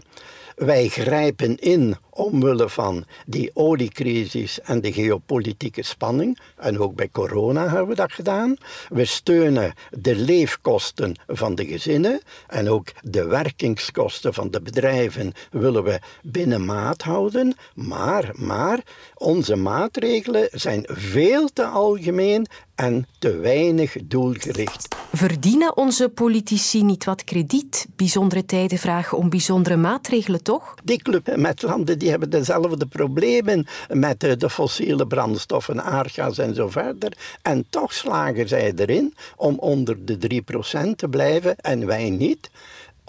Wij 0.59 0.87
grijpen 0.87 1.57
in 1.57 1.95
omwille 2.19 2.69
van 2.69 3.05
die 3.25 3.51
oliecrisis 3.53 4.61
en 4.61 4.81
de 4.81 4.93
geopolitieke 4.93 5.83
spanning. 5.83 6.39
En 6.55 6.79
ook 6.79 6.95
bij 6.95 7.09
corona 7.11 7.67
hebben 7.67 7.87
we 7.87 7.95
dat 7.95 8.11
gedaan. 8.11 8.55
We 8.89 9.05
steunen 9.05 9.73
de 9.89 10.15
leefkosten 10.15 11.15
van 11.27 11.55
de 11.55 11.65
gezinnen 11.65 12.21
en 12.47 12.69
ook 12.69 12.87
de 13.01 13.25
werkingskosten 13.27 14.33
van 14.33 14.51
de 14.51 14.61
bedrijven 14.61 15.33
willen 15.51 15.83
we 15.83 15.99
binnen 16.23 16.65
maat 16.65 17.01
houden. 17.01 17.55
Maar, 17.73 18.31
maar 18.33 18.79
onze 19.15 19.55
maatregelen 19.55 20.47
zijn 20.51 20.85
veel 20.87 21.49
te 21.53 21.65
algemeen 21.65 22.47
en 22.75 23.07
te 23.19 23.37
weinig 23.37 23.95
doelgericht. 24.03 24.87
Verdienen 25.13 25.77
onze 25.77 26.09
politici 26.09 26.83
niet 26.83 27.05
wat 27.05 27.23
krediet? 27.23 27.87
Bijzondere 27.95 28.45
tijden 28.45 28.77
vragen 28.77 29.17
om 29.17 29.29
bijzondere 29.29 29.77
maatregelen, 29.77 30.43
toch? 30.43 30.75
Die 30.83 31.01
club 31.01 31.35
met 31.35 31.61
landen 31.61 31.99
die 31.99 32.08
hebben 32.09 32.29
dezelfde 32.29 32.85
problemen 32.85 33.67
met 33.87 34.19
de 34.19 34.49
fossiele 34.49 35.07
brandstoffen, 35.07 35.83
aardgas 35.83 36.37
en 36.37 36.55
zo 36.55 36.69
verder. 36.69 37.13
En 37.41 37.65
toch 37.69 37.93
slagen 37.93 38.47
zij 38.47 38.73
erin 38.75 39.13
om 39.35 39.59
onder 39.59 40.05
de 40.05 40.41
3% 40.43 40.95
te 40.95 41.07
blijven 41.09 41.55
en 41.55 41.85
wij 41.85 42.09
niet 42.09 42.49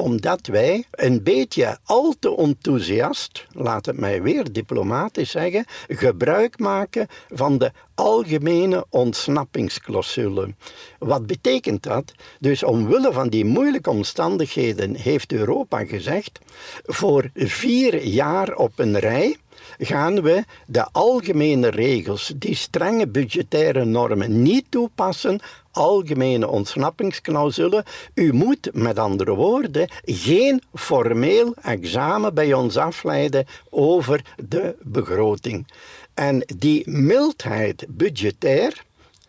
omdat 0.00 0.47
wij 0.47 0.85
een 0.90 1.23
beetje 1.23 1.78
al 1.85 2.14
te 2.19 2.37
enthousiast, 2.37 3.47
laat 3.52 3.87
het 3.87 3.99
mij 3.99 4.23
weer 4.23 4.52
diplomatisch 4.52 5.30
zeggen, 5.30 5.64
gebruik 5.88 6.59
maken 6.59 7.07
van 7.30 7.59
de 7.59 7.73
algemene 7.95 8.87
ontsnappingsclausule. 8.90 10.54
Wat 10.99 11.26
betekent 11.26 11.83
dat? 11.83 12.12
Dus 12.38 12.62
omwille 12.62 13.12
van 13.12 13.28
die 13.28 13.45
moeilijke 13.45 13.90
omstandigheden 13.90 14.95
heeft 14.95 15.33
Europa 15.33 15.85
gezegd, 15.85 16.38
voor 16.85 17.30
vier 17.35 18.04
jaar 18.04 18.54
op 18.54 18.73
een 18.76 18.99
rij 18.99 19.37
gaan 19.81 20.23
we 20.23 20.45
de 20.67 20.89
algemene 20.93 21.69
regels, 21.69 22.33
die 22.37 22.55
strenge 22.55 23.09
budgettaire 23.09 23.85
normen 23.85 24.43
niet 24.43 24.65
toepassen, 24.69 25.41
algemene 25.71 26.49
ontsnappingsclausule. 26.49 27.85
U 28.15 28.33
moet 28.33 28.69
met 28.73 28.99
andere 28.99 29.35
woorden 29.35 29.89
geen 30.05 30.63
formeel 30.75 31.55
examen 31.63 32.35
bij 32.35 32.53
ons 32.53 32.77
afleiden 32.77 33.47
over 33.71 34.25
de 34.49 34.77
begroting. 34.83 35.67
En 36.15 36.45
die 36.57 36.91
mildheid 36.91 37.85
budgetair 37.89 38.85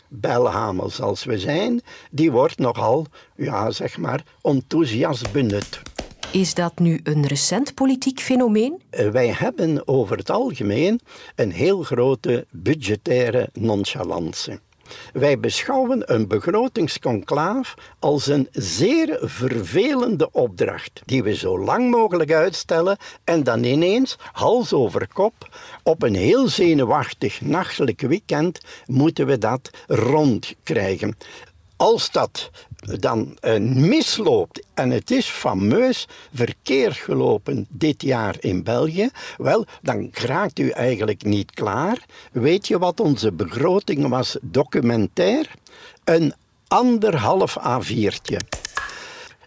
belhamels 0.08 1.02
als 1.02 1.24
we 1.24 1.40
zijn, 1.40 1.82
die 2.12 2.32
wordt 2.32 2.58
nogal, 2.58 3.06
ja, 3.36 3.72
zeg 3.72 3.98
maar, 3.98 4.24
enthousiast 4.42 5.32
benut. 5.32 5.82
Is 6.32 6.54
dat 6.54 6.80
nu 6.80 7.00
een 7.04 7.28
recent 7.28 7.74
politiek 7.74 8.20
fenomeen? 8.20 8.82
Eh, 8.90 9.10
Wij 9.10 9.28
hebben 9.28 9.88
over 9.88 10.18
het 10.18 10.30
algemeen 10.30 11.00
een 11.36 11.52
heel 11.52 11.82
grote 11.84 12.46
budgettaire 12.50 13.50
nonchalance. 13.54 14.60
Wij 15.14 15.40
beschouwen 15.40 16.14
een 16.14 16.28
begrotingsconclaaf 16.28 17.74
als 18.00 18.28
een 18.28 18.48
zeer 18.52 19.18
vervelende 19.22 20.32
opdracht, 20.32 21.02
die 21.06 21.24
we 21.24 21.36
zo 21.36 21.60
lang 21.60 21.90
mogelijk 21.90 22.32
uitstellen 22.32 22.98
en 23.24 23.44
dan 23.44 23.64
ineens, 23.64 24.18
hals 24.32 24.74
over 24.74 25.08
kop, 25.14 25.60
op 25.84 26.04
een 26.04 26.16
heel 26.16 26.48
zenuwachtig 26.48 27.42
nachtelijk 27.42 28.02
weekend 28.02 28.60
moeten 28.86 29.26
we 29.26 29.38
dat 29.38 29.70
rondkrijgen. 29.88 31.16
Als 31.82 32.12
dat 32.12 32.50
dan 32.82 33.38
eh, 33.40 33.60
misloopt 33.60 34.66
en 34.74 34.90
het 34.90 35.12
is 35.12 35.26
fameus 35.26 36.08
verkeerd 36.34 36.98
gelopen 36.98 37.66
dit 37.70 38.02
jaar 38.02 38.36
in 38.40 38.64
België, 38.64 39.10
wel, 39.38 39.66
dan 39.82 40.10
raakt 40.14 40.60
u 40.60 40.70
eigenlijk 40.70 41.24
niet 41.24 41.52
klaar. 41.52 42.06
Weet 42.32 42.68
je 42.68 42.80
wat 42.80 43.00
onze 43.00 43.32
begroting 43.32 44.08
was 44.08 44.38
documentair? 44.42 45.52
Een 46.04 46.34
anderhalf 46.68 47.58
A4'tje. 47.60 48.38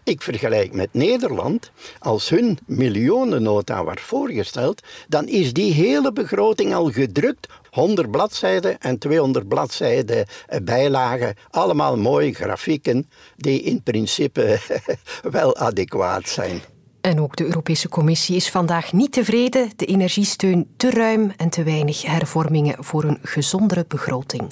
Ik 0.03 0.21
vergelijk 0.21 0.73
met 0.73 0.93
Nederland. 0.93 1.71
Als 1.99 2.29
hun 2.29 2.57
miljonennota 2.65 3.83
wordt 3.83 4.01
voorgesteld, 4.01 4.81
dan 5.07 5.27
is 5.27 5.53
die 5.53 5.73
hele 5.73 6.11
begroting 6.13 6.73
al 6.73 6.91
gedrukt. 6.91 7.47
100 7.75 8.11
bladzijden 8.11 8.79
en 8.79 8.97
200 8.97 9.47
bladzijden 9.47 10.25
bijlagen. 10.63 11.35
Allemaal 11.49 11.97
mooie 11.97 12.33
grafieken 12.33 13.09
die 13.35 13.61
in 13.61 13.83
principe 13.83 14.59
wel 15.37 15.55
adequaat 15.55 16.29
zijn. 16.29 16.61
En 17.01 17.21
ook 17.21 17.35
de 17.35 17.45
Europese 17.45 17.89
Commissie 17.89 18.35
is 18.35 18.49
vandaag 18.49 18.93
niet 18.93 19.11
tevreden. 19.11 19.69
De 19.75 19.85
energiesteun 19.85 20.67
te 20.77 20.89
ruim 20.89 21.31
en 21.37 21.49
te 21.49 21.63
weinig 21.63 22.01
hervormingen 22.01 22.83
voor 22.83 23.03
een 23.03 23.19
gezondere 23.21 23.85
begroting. 23.87 24.47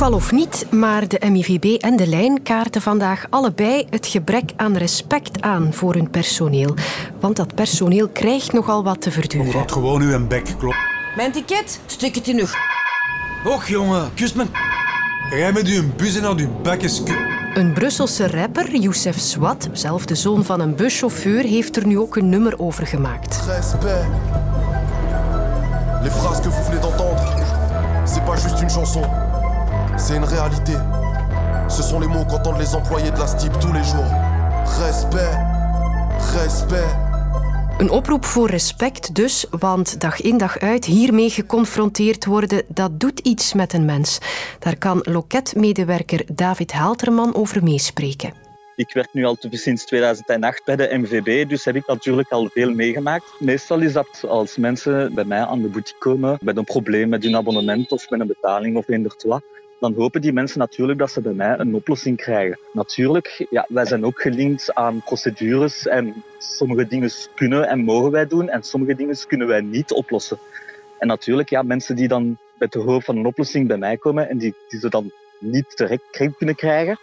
Toeval 0.00 0.18
of 0.18 0.32
niet, 0.32 0.66
maar 0.70 1.08
de 1.08 1.20
MIVB 1.30 1.82
en 1.82 1.96
de 1.96 2.06
Lijn 2.06 2.42
kaarten 2.42 2.82
vandaag 2.82 3.26
allebei 3.30 3.86
het 3.90 4.06
gebrek 4.06 4.52
aan 4.56 4.76
respect 4.76 5.40
aan 5.40 5.72
voor 5.72 5.94
hun 5.94 6.10
personeel. 6.10 6.74
Want 7.18 7.36
dat 7.36 7.54
personeel 7.54 8.08
krijgt 8.08 8.52
nogal 8.52 8.84
wat 8.84 9.00
te 9.00 9.10
verduren. 9.10 9.52
Gaat 9.52 9.72
gewoon 9.72 10.00
uw 10.00 10.26
bek 10.26 10.44
kloppen. 10.58 10.80
Mijn 11.16 11.32
ticket, 11.32 11.80
stukje 11.86 12.20
te 12.20 12.32
nog. 12.32 12.54
Och 13.44 13.66
jongen, 13.68 14.10
kus 14.14 14.32
me. 14.32 14.44
Rij 15.30 15.52
met 15.52 15.66
uw 15.66 15.82
bus 15.96 16.16
en 16.16 16.24
aan 16.24 16.38
uw 16.38 16.60
bekjes. 16.62 17.02
Een 17.54 17.72
Brusselse 17.72 18.28
rapper, 18.28 18.76
Youssef 18.76 19.18
Swat, 19.18 19.68
zelf 19.72 20.04
de 20.06 20.14
zoon 20.14 20.44
van 20.44 20.60
een 20.60 20.74
buschauffeur, 20.74 21.42
heeft 21.42 21.76
er 21.76 21.86
nu 21.86 21.98
ook 21.98 22.16
een 22.16 22.28
nummer 22.28 22.58
over 22.58 22.86
gemaakt. 22.86 23.40
Respect. 23.46 24.06
Les 26.02 26.12
phrases 26.12 26.40
que 26.40 26.50
vous 26.50 26.64
venez 26.64 26.80
d'entendre, 26.80 27.22
c'est 28.04 28.24
pas 28.24 28.42
juste 28.42 28.62
une 28.62 28.70
chanson, 28.70 29.04
c'est 30.00 30.16
une 30.16 30.24
réalité. 30.24 30.72
Ce 31.68 31.82
sont 31.82 32.00
les 32.00 32.06
mots 32.06 32.24
qu'entendent 32.24 32.58
les 32.58 32.74
employés 32.74 33.10
de 33.10 33.18
la 33.18 33.26
STIP 33.26 33.52
tous 33.60 33.72
les 33.72 33.84
jours. 33.84 34.12
Respect, 34.84 35.36
respect. 36.34 37.08
Een 37.78 37.90
oproep 37.90 38.24
voor 38.24 38.48
respect 38.48 39.14
dus, 39.14 39.46
want 39.50 40.00
dag 40.00 40.20
in 40.20 40.38
dag 40.38 40.58
uit 40.58 40.84
hiermee 40.84 41.30
geconfronteerd 41.30 42.24
worden, 42.24 42.62
dat 42.68 43.00
doet 43.00 43.18
iets 43.18 43.54
met 43.54 43.72
een 43.72 43.84
mens. 43.84 44.18
Daar 44.58 44.78
kan 44.78 45.00
loketmedewerker 45.02 46.24
David 46.32 46.72
Haalterman 46.72 47.34
over 47.34 47.62
meespreken. 47.62 48.32
Ik 48.76 48.92
werk 48.92 49.08
nu 49.12 49.24
al 49.24 49.36
sinds 49.50 49.84
2008 49.84 50.64
bij 50.64 50.76
de 50.76 50.98
MVB, 50.98 51.48
dus 51.48 51.64
heb 51.64 51.76
ik 51.76 51.86
natuurlijk 51.86 52.30
al 52.30 52.48
veel 52.52 52.74
meegemaakt. 52.74 53.24
Meestal 53.38 53.80
is 53.80 53.92
dat 53.92 54.24
als 54.28 54.56
mensen 54.56 55.14
bij 55.14 55.24
mij 55.24 55.40
aan 55.40 55.62
de 55.62 55.68
boutique 55.68 55.98
komen 55.98 56.38
met 56.42 56.56
een 56.56 56.64
probleem 56.64 57.08
met 57.08 57.22
hun 57.22 57.36
abonnement 57.36 57.92
of 57.92 58.10
met 58.10 58.20
een 58.20 58.26
betaling 58.26 58.76
of 58.76 58.88
eender 58.88 59.14
wat, 59.26 59.42
dan 59.80 59.94
hopen 59.94 60.20
die 60.20 60.32
mensen 60.32 60.58
natuurlijk 60.58 60.98
dat 60.98 61.10
ze 61.10 61.20
bij 61.20 61.32
mij 61.32 61.58
een 61.58 61.74
oplossing 61.74 62.16
krijgen. 62.16 62.58
Natuurlijk, 62.72 63.46
ja, 63.50 63.66
wij 63.68 63.86
zijn 63.86 64.04
ook 64.04 64.20
gelinkt 64.20 64.74
aan 64.74 65.02
procedures 65.04 65.86
en 65.86 66.24
sommige 66.38 66.86
dingen 66.86 67.10
kunnen 67.34 67.68
en 67.68 67.78
mogen 67.78 68.10
wij 68.10 68.26
doen 68.26 68.48
en 68.48 68.62
sommige 68.62 68.94
dingen 68.94 69.16
kunnen 69.26 69.46
wij 69.46 69.60
niet 69.60 69.92
oplossen. 69.92 70.38
En 70.98 71.06
natuurlijk, 71.06 71.48
ja, 71.48 71.62
mensen 71.62 71.96
die 71.96 72.08
dan 72.08 72.38
met 72.58 72.72
de 72.72 72.78
hoop 72.78 73.04
van 73.04 73.16
een 73.16 73.26
oplossing 73.26 73.68
bij 73.68 73.78
mij 73.78 73.96
komen 73.96 74.28
en 74.28 74.38
die, 74.38 74.54
die 74.68 74.80
ze 74.80 74.88
dan 74.88 75.12
niet 75.38 75.76
direct 75.76 76.34
kunnen 76.36 76.54
krijgen, 76.54 76.98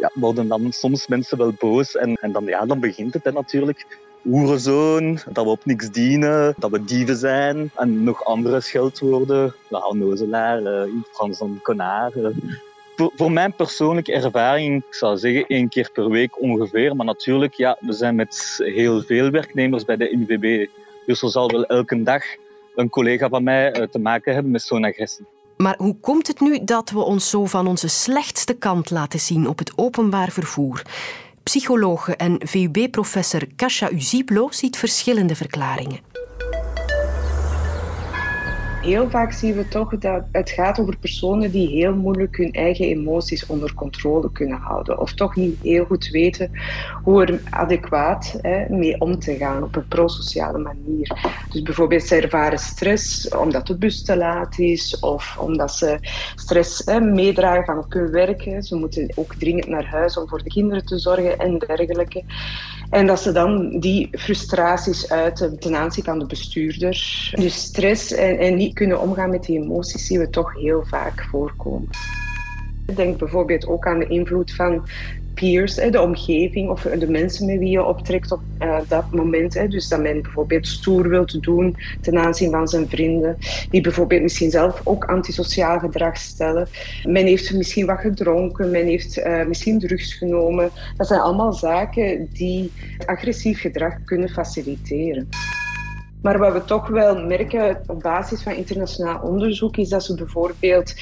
ja, 0.00 0.10
worden 0.14 0.48
dan 0.48 0.72
soms 0.72 1.06
mensen 1.06 1.38
wel 1.38 1.52
boos. 1.58 1.96
En, 1.96 2.14
en 2.14 2.32
dan, 2.32 2.44
ja, 2.44 2.66
dan 2.66 2.80
begint 2.80 3.14
het 3.14 3.24
hè, 3.24 3.32
natuurlijk. 3.32 3.86
Oerenzoon, 4.30 5.18
dat 5.32 5.44
we 5.44 5.50
op 5.50 5.64
niks 5.64 5.90
dienen, 5.90 6.54
dat 6.58 6.70
we 6.70 6.84
dieven 6.84 7.16
zijn. 7.16 7.70
En 7.74 8.04
nog 8.04 8.24
andere 8.24 8.60
scheldwoorden. 8.60 9.54
Nou, 9.70 9.98
nozelaar, 9.98 10.62
in 10.86 11.04
Frans 11.12 11.38
dan 11.38 11.58
konaar. 11.62 12.12
Voor, 12.96 13.32
mijn 13.32 13.54
persoonlijke 13.54 14.12
ervaring, 14.12 14.84
ik 14.88 14.94
zou 14.94 15.16
zeggen 15.16 15.46
één 15.46 15.68
keer 15.68 15.90
per 15.92 16.10
week 16.10 16.40
ongeveer. 16.42 16.96
Maar 16.96 17.06
natuurlijk, 17.06 17.54
ja, 17.54 17.76
we 17.80 17.92
zijn 17.92 18.14
met 18.14 18.56
heel 18.58 19.02
veel 19.02 19.30
werknemers 19.30 19.84
bij 19.84 19.96
de 19.96 20.16
NVB. 20.16 20.68
Dus 21.06 21.22
er 21.22 21.30
zal 21.30 21.50
wel 21.50 21.64
elke 21.64 22.02
dag 22.02 22.22
een 22.74 22.88
collega 22.88 23.28
van 23.28 23.42
mij 23.42 23.76
uh, 23.76 23.86
te 23.86 23.98
maken 23.98 24.34
hebben 24.34 24.52
met 24.52 24.62
zo'n 24.62 24.84
agressie. 24.84 25.26
Maar 25.56 25.74
hoe 25.78 25.96
komt 26.00 26.26
het 26.26 26.40
nu 26.40 26.64
dat 26.64 26.90
we 26.90 26.98
ons 26.98 27.30
zo 27.30 27.44
van 27.44 27.66
onze 27.66 27.88
slechtste 27.88 28.54
kant 28.54 28.90
laten 28.90 29.20
zien 29.20 29.48
op 29.48 29.58
het 29.58 29.72
openbaar 29.76 30.30
vervoer? 30.30 30.82
Psychologe 31.48 32.16
en 32.16 32.40
VUB-professor 32.44 33.46
Kasia 33.56 33.90
Uziblo 33.94 34.48
ziet 34.50 34.76
verschillende 34.76 35.34
verklaringen. 35.34 36.17
Heel 38.82 39.10
vaak 39.10 39.32
zien 39.32 39.54
we 39.54 39.68
toch 39.68 39.98
dat 39.98 40.24
het 40.32 40.50
gaat 40.50 40.80
over 40.80 40.98
personen 40.98 41.50
die 41.50 41.68
heel 41.68 41.94
moeilijk 41.94 42.36
hun 42.36 42.52
eigen 42.52 42.84
emoties 42.84 43.46
onder 43.46 43.74
controle 43.74 44.32
kunnen 44.32 44.58
houden. 44.58 45.00
Of 45.00 45.12
toch 45.12 45.36
niet 45.36 45.60
heel 45.62 45.84
goed 45.84 46.08
weten 46.08 46.50
hoe 47.02 47.24
er 47.24 47.40
adequaat 47.50 48.38
hè, 48.42 48.68
mee 48.68 49.00
om 49.00 49.18
te 49.18 49.36
gaan 49.36 49.62
op 49.62 49.76
een 49.76 49.88
prosociale 49.88 50.58
manier. 50.58 51.32
Dus 51.50 51.62
bijvoorbeeld 51.62 52.02
ze 52.02 52.16
ervaren 52.16 52.58
stress 52.58 53.28
omdat 53.28 53.66
de 53.66 53.78
bus 53.78 54.04
te 54.04 54.16
laat 54.16 54.58
is 54.58 54.98
of 54.98 55.38
omdat 55.38 55.72
ze 55.72 55.98
stress 56.34 56.82
hè, 56.84 57.00
meedragen 57.00 57.64
van 57.64 57.78
op 57.78 57.92
hun 57.92 58.10
werk. 58.10 58.56
Ze 58.60 58.76
moeten 58.76 59.12
ook 59.14 59.34
dringend 59.34 59.68
naar 59.68 59.86
huis 59.86 60.16
om 60.16 60.28
voor 60.28 60.42
de 60.42 60.50
kinderen 60.50 60.86
te 60.86 60.98
zorgen 60.98 61.38
en 61.38 61.58
dergelijke. 61.58 62.24
En 62.90 63.06
dat 63.06 63.20
ze 63.20 63.32
dan 63.32 63.78
die 63.78 64.08
frustraties 64.10 65.10
uiten 65.10 65.58
ten 65.58 65.76
aanzien 65.76 66.04
van 66.04 66.18
de 66.18 66.26
bestuurder. 66.26 67.30
Dus 67.38 67.54
stress 67.54 68.12
en, 68.12 68.38
en 68.38 68.56
niet 68.56 68.74
kunnen 68.74 69.00
omgaan 69.00 69.30
met 69.30 69.44
die 69.44 69.62
emoties 69.62 70.06
zien 70.06 70.18
we 70.18 70.30
toch 70.30 70.54
heel 70.54 70.84
vaak 70.86 71.26
voorkomen. 71.30 71.88
Denk 72.94 73.18
bijvoorbeeld 73.18 73.66
ook 73.66 73.86
aan 73.86 73.98
de 73.98 74.06
invloed 74.06 74.54
van 74.54 74.88
peers, 75.38 75.74
de 75.74 76.02
omgeving 76.02 76.70
of 76.70 76.82
de 76.82 77.10
mensen 77.10 77.46
met 77.46 77.58
wie 77.58 77.70
je 77.70 77.84
optrekt 77.84 78.32
op 78.32 78.40
uh, 78.62 78.78
dat 78.88 79.12
moment. 79.12 79.70
Dus 79.70 79.88
dat 79.88 80.00
men 80.00 80.22
bijvoorbeeld 80.22 80.66
stoer 80.66 81.08
wil 81.08 81.26
doen 81.40 81.76
ten 82.00 82.18
aanzien 82.18 82.50
van 82.50 82.68
zijn 82.68 82.88
vrienden, 82.88 83.36
die 83.70 83.80
bijvoorbeeld 83.80 84.22
misschien 84.22 84.50
zelf 84.50 84.80
ook 84.84 85.04
antisociaal 85.04 85.78
gedrag 85.78 86.16
stellen. 86.16 86.68
Men 87.04 87.26
heeft 87.26 87.52
misschien 87.52 87.86
wat 87.86 88.00
gedronken, 88.00 88.70
men 88.70 88.86
heeft 88.86 89.18
uh, 89.18 89.46
misschien 89.46 89.78
drugs 89.78 90.14
genomen. 90.14 90.70
Dat 90.96 91.06
zijn 91.06 91.20
allemaal 91.20 91.52
zaken 91.52 92.28
die 92.32 92.72
agressief 93.06 93.60
gedrag 93.60 94.04
kunnen 94.04 94.28
faciliteren. 94.28 95.28
Maar 96.22 96.38
wat 96.38 96.52
we 96.52 96.64
toch 96.64 96.88
wel 96.88 97.26
merken 97.26 97.80
op 97.86 98.02
basis 98.02 98.42
van 98.42 98.52
internationaal 98.52 99.20
onderzoek 99.20 99.76
is 99.76 99.88
dat 99.88 100.04
ze 100.04 100.14
bijvoorbeeld 100.14 100.94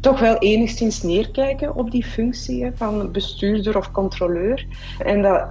toch 0.00 0.20
wel 0.20 0.36
enigszins 0.38 1.02
neerkijken 1.02 1.74
op 1.74 1.90
die 1.90 2.04
functie 2.04 2.70
van 2.74 3.12
bestuurder 3.12 3.76
of 3.76 3.90
controleur. 3.90 4.66
En 4.98 5.22
dat 5.22 5.48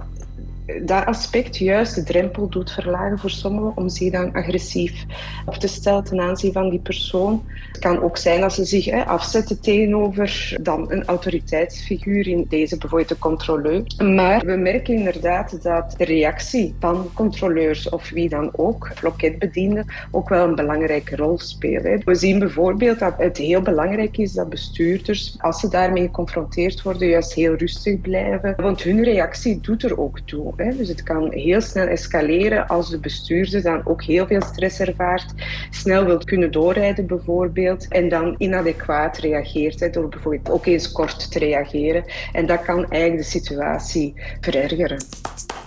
dat 0.82 1.06
aspect 1.06 1.56
juist 1.56 1.94
de 1.94 2.02
drempel 2.02 2.48
doet 2.48 2.70
verlagen 2.70 3.18
voor 3.18 3.30
sommigen 3.30 3.72
om 3.76 3.88
zich 3.88 4.12
dan 4.12 4.32
agressief 4.32 5.04
op 5.46 5.54
te 5.54 5.68
stellen 5.68 6.04
ten 6.04 6.20
aanzien 6.20 6.52
van 6.52 6.70
die 6.70 6.78
persoon. 6.78 7.44
Het 7.68 7.78
kan 7.78 8.02
ook 8.02 8.16
zijn 8.16 8.40
dat 8.40 8.52
ze 8.52 8.64
zich 8.64 8.84
hè, 8.84 9.04
afzetten 9.04 9.60
tegenover 9.60 10.56
dan 10.62 10.92
een 10.92 11.04
autoriteitsfiguur, 11.04 12.28
in 12.28 12.46
deze 12.48 12.78
bijvoorbeeld 12.78 13.08
de 13.08 13.18
controleur. 13.18 13.82
Maar 13.98 14.44
we 14.46 14.56
merken 14.56 14.94
inderdaad 14.94 15.62
dat 15.62 15.94
de 15.96 16.04
reactie 16.04 16.74
van 16.78 17.10
controleurs 17.14 17.88
of 17.88 18.10
wie 18.10 18.28
dan 18.28 18.50
ook, 18.56 18.90
loketbedienden, 19.02 19.86
ook 20.10 20.28
wel 20.28 20.48
een 20.48 20.54
belangrijke 20.54 21.16
rol 21.16 21.38
spelen. 21.38 22.02
We 22.04 22.14
zien 22.14 22.38
bijvoorbeeld 22.38 22.98
dat 22.98 23.14
het 23.18 23.36
heel 23.36 23.62
belangrijk 23.62 24.18
is 24.18 24.32
dat 24.32 24.48
bestuurders, 24.48 25.36
als 25.38 25.60
ze 25.60 25.68
daarmee 25.68 26.02
geconfronteerd 26.02 26.82
worden, 26.82 27.08
juist 27.08 27.34
heel 27.34 27.54
rustig 27.54 28.00
blijven. 28.00 28.54
Want 28.56 28.82
hun 28.82 29.04
reactie 29.04 29.60
doet 29.60 29.82
er 29.82 30.00
ook 30.00 30.20
toe. 30.20 30.56
Hè. 30.58 30.76
Dus 30.76 30.88
het 30.88 31.02
kan 31.02 31.32
heel 31.32 31.60
snel 31.60 31.86
escaleren 31.86 32.66
als 32.66 32.90
de 32.90 32.98
bestuurder 32.98 33.62
dan 33.62 33.80
ook 33.84 34.02
heel 34.02 34.26
veel 34.26 34.42
stress 34.42 34.80
ervaart, 34.80 35.34
snel 35.70 36.04
wil 36.04 36.18
kunnen 36.18 36.52
doorrijden 36.52 37.06
bijvoorbeeld, 37.06 37.88
en 37.88 38.08
dan 38.08 38.34
inadequaat 38.38 39.18
reageert, 39.18 39.80
hè, 39.80 39.90
door 39.90 40.08
bijvoorbeeld 40.08 40.50
ook 40.50 40.66
eens 40.66 40.92
kort 40.92 41.30
te 41.30 41.38
reageren. 41.38 42.04
En 42.32 42.46
dat 42.46 42.62
kan 42.62 42.90
eigenlijk 42.90 43.22
de 43.22 43.38
situatie 43.38 44.14
verergeren. 44.40 45.04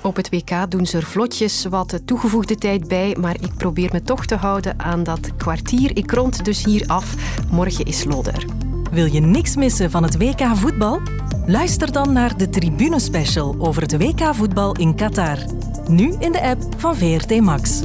Op 0.03 0.15
het 0.15 0.29
WK 0.29 0.71
doen 0.71 0.85
ze 0.85 0.97
er 0.97 1.03
vlotjes 1.03 1.65
wat 1.65 2.01
toegevoegde 2.05 2.55
tijd 2.55 2.87
bij, 2.87 3.15
maar 3.19 3.35
ik 3.35 3.55
probeer 3.57 3.89
me 3.91 4.01
toch 4.01 4.25
te 4.25 4.35
houden 4.35 4.79
aan 4.79 5.03
dat 5.03 5.35
kwartier. 5.35 5.97
Ik 5.97 6.11
rond 6.11 6.45
dus 6.45 6.65
hier 6.65 6.83
af. 6.87 7.15
Morgen 7.51 7.85
is 7.85 8.03
Loder. 8.03 8.45
Wil 8.91 9.05
je 9.05 9.19
niks 9.19 9.55
missen 9.55 9.91
van 9.91 10.03
het 10.03 10.17
WK 10.17 10.55
voetbal? 10.55 11.20
Luister 11.51 11.91
dan 11.91 12.13
naar 12.13 12.37
de 12.37 12.49
Tribune 12.49 12.99
Special 12.99 13.55
over 13.59 13.81
het 13.81 13.97
WK 13.97 14.35
voetbal 14.35 14.75
in 14.75 14.95
Qatar. 14.95 15.37
Nu 15.87 16.15
in 16.19 16.31
de 16.31 16.41
app 16.41 16.63
van 16.77 16.95
VRT 16.95 17.39
Max. 17.39 17.81